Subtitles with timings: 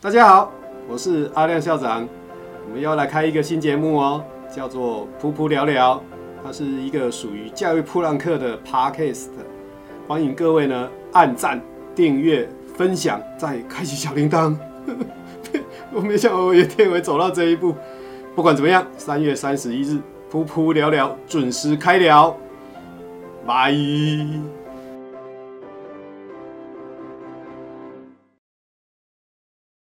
[0.00, 0.52] 大家好，
[0.88, 2.08] 我是阿亮校长，
[2.68, 6.00] 我们要来开一个新节目哦，叫做噗噗聊聊，
[6.44, 9.30] 它是一个属于教育普朗克的 Podcast，
[10.06, 11.60] 欢迎各位呢按赞、
[11.96, 14.56] 订阅、分享，再开启小铃铛。
[15.92, 17.74] 我没想到我有一天会走到这一步，
[18.36, 22.36] 不管怎么样，三月三十一日噗噗聊聊准时开聊。
[23.44, 23.74] 拜。